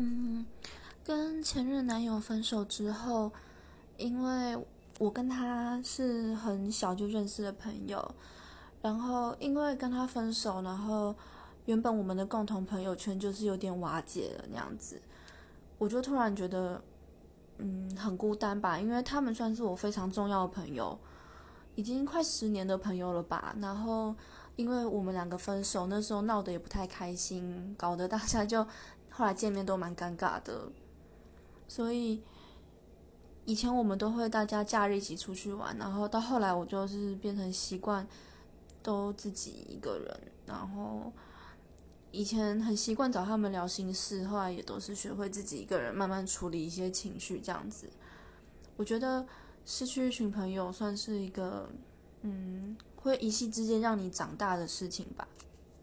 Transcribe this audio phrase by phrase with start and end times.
[0.00, 0.46] 嗯，
[1.02, 3.32] 跟前任男友分手之后，
[3.96, 4.56] 因为
[5.00, 8.14] 我跟他是很小就认识的朋友，
[8.80, 11.12] 然后因为跟他分手，然后
[11.64, 15.02] 原本我们的共同朋友圈就是有点瓦解了那样子，
[15.78, 16.80] 我就突然觉得，
[17.56, 20.96] 嗯，很孤单吧，因为他们算是我非常重要的朋友，
[21.74, 24.14] 已经快十年的朋友了吧，然后
[24.54, 28.64] 因为我们两个分手，那时候闹得也不太开心，搞得大家就。
[29.18, 30.70] 后来见面都蛮尴尬的，
[31.66, 32.22] 所以
[33.44, 38.06] 以前我们都会大家假日一起出去玩，然后到后来我就是变成习惯
[38.80, 41.12] 都自己一个人，然后
[42.12, 47.90] 以前很习惯找他们聊心事，后来也都是学会自己一个人慢慢处理一些情绪这样子。
[48.76, 49.26] 我觉得
[49.64, 51.68] 失去一群朋友算是一个，
[52.22, 55.26] 嗯，会一夕之间让你长大的事情吧。